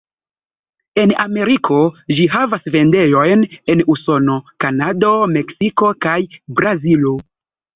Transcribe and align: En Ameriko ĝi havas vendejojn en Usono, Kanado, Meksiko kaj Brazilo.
En 1.01 1.11
Ameriko 1.23 1.77
ĝi 2.19 2.25
havas 2.35 2.65
vendejojn 2.77 3.45
en 3.75 3.83
Usono, 3.97 4.39
Kanado, 4.67 5.13
Meksiko 5.37 5.93
kaj 6.07 6.19
Brazilo. 6.61 7.15